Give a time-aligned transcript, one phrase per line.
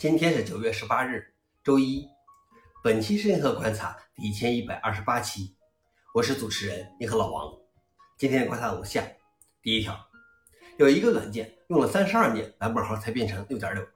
[0.00, 1.22] 今天是九月十八日，
[1.62, 2.08] 周一。
[2.82, 5.54] 本期是银河观察第一千一百二十八期，
[6.14, 7.52] 我是主持人银河老王。
[8.16, 9.06] 今天的观察如下：
[9.60, 9.94] 第一条，
[10.78, 13.86] 有一个软件用了三十二年，版本号才变成六点六。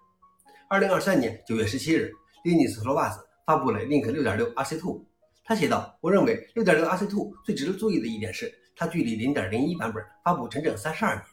[0.68, 2.12] 二零二三年九月十七日
[2.44, 5.02] ，Linux Torvalds 发布了 Link 六点六 RC two。
[5.42, 11.24] 他写道：“我认为六点六 RC two 最值得注意的一点是，它距离零点零一版本发布整整三十二年。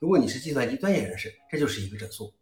[0.00, 2.34] 如果你是计算机专业人士，这就是一个整数。”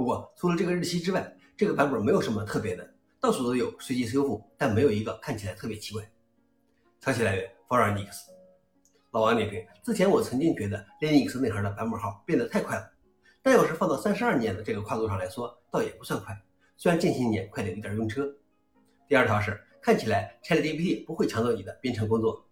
[0.00, 2.90] 不过，除了这个日期之外，这个版本没有什么特别的，
[3.20, 6.02] 到处都有随机修复，但没有一个看起来特别奇怪。
[7.00, 8.30] 消息来源 f o r u n i x
[9.10, 12.90] 老王点评：之前我曾经觉得 Linux 内核的版本号变得太快了，
[13.42, 16.34] 但要是放到三十二年的这个跨度上来说，倒也不算快。
[16.78, 18.26] 虽然近些年快的有点晕车。
[19.06, 22.42] 第二条是，看起来 ChatGPT 不会抢走你的编程工作。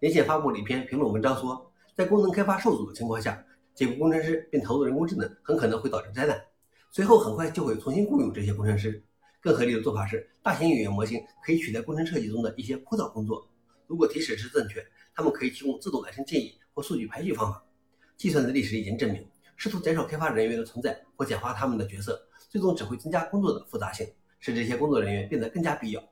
[0.00, 3.46] 连线发布了一篇评论文章说，在功能开发受阻的情况下，
[3.76, 6.36] 解雇工程师并投入人工智能，很可能会导致灾难。
[6.92, 9.00] 随后很快就会重新雇佣这些工程师。
[9.40, 13.48] 更合理的做法是，大型语言模型可以取代工程设计中的一些枯燥工作。
[13.86, 17.64] 如果提示是正确，他们可以提供自动诞生建议或数据排序方法。
[18.16, 19.24] 计算的历史已经证明，
[19.56, 24.04] 试图减少开发人员的存在或简化他们的角色，最终只会增加工作的复杂性，
[24.40, 26.02] 使这些工作人员变得更加必要。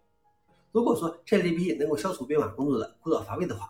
[0.70, 3.68] 如果说 ChatGPT 能够消除编码工作的枯燥乏味的话，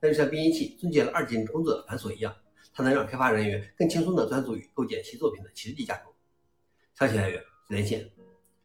[0.00, 2.34] 那就像编译器终结了二进制工作的繁琐一样，
[2.72, 6.15] 它能让开发人员更轻松地专注于构建其作品的实际架构。
[6.98, 8.10] 消息来源：连线。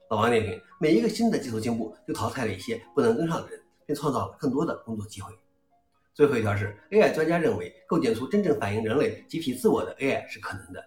[0.10, 5.34] 老王点评：每一个新的技术进步，就淘汰了一些不能跟上的人，并创造了更多的工作机会。
[6.14, 10.82] 最后一条是，AI 专家认为，构建出真正反映人类集体自我的 AI 是可能的。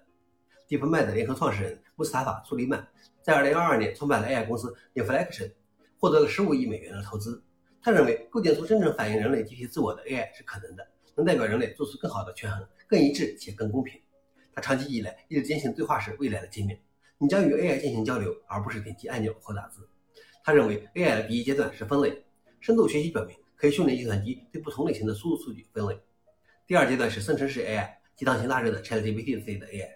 [0.71, 2.89] DeepMind 联合创始人穆斯塔法·苏利曼
[3.21, 5.53] 在2022年创办了 AI 公司 Inflection，
[6.01, 7.43] 获得了15亿美元的投资。
[7.83, 14.01] 他认为，构建出真正反映人类集体自我的 AI 是可能的，能代表人类做出更好的权衡、更一致且更公平。
[14.55, 16.81] 他长期以来一直坚信，对话是未来的界面。
[17.19, 19.89] 你将与 AI 进行交流，而不是点击按钮或打字。
[20.43, 22.25] 他认为 AI 的第一阶段是分类。
[22.61, 25.99] 深度学习表明可以训练计算机对不同类型的输入数据分类。
[26.67, 29.89] 第二阶段是生成式 AI，即当前大热的 ChatGPT 自己的 AI。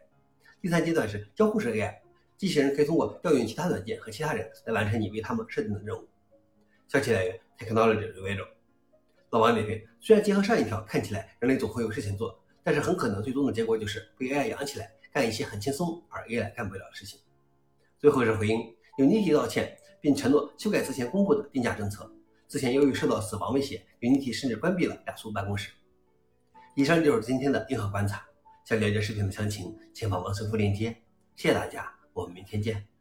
[0.60, 1.94] 第三阶段是交互式 AI，
[2.36, 6.06] 机器人可以通过调用其他软件和其他人来完成你为他们设定的任务。
[6.88, 8.46] 消息来源：Technology Review。
[9.30, 14.90] 老王点评：虽然结合上一条看起来人类总会有事情做，但是很可能最终的结果就是被 AI 养起来。
[15.12, 17.20] 干一些很轻松而 AI 干不了的事情。
[17.98, 22.10] 最后是回应有妮体道歉，并承诺修改之前公布的定价政策。
[22.46, 25.70] 之前由于受到死亡威胁有妮提甚至关闭了亚速办公室。
[26.74, 28.24] 以上就是今天的硬核观察。
[28.64, 30.91] 想了解视频的详情，请访问搜狐链接。
[31.36, 32.97] 谢谢大家，我们明天见。